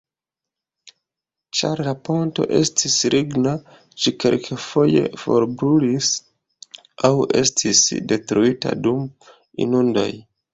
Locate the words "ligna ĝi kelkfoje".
3.15-5.03